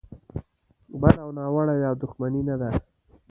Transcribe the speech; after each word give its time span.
بده 1.01 1.21
او 1.25 1.29
ناوړه 1.37 1.75
یا 1.83 1.91
دوښمني 2.01 2.41
نه 2.49 2.55
ده. 2.61 2.69